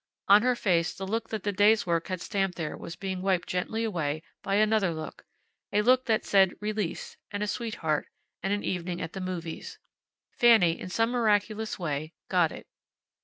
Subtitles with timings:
[0.27, 3.47] On her face the look that the day's work had stamped there was being wiped
[3.47, 5.25] gently away by another look;
[5.71, 8.07] a look that said release, and a sweetheart,
[8.41, 9.77] and an evening at the movies.
[10.33, 12.65] Fanny, in some miraculous way, got it.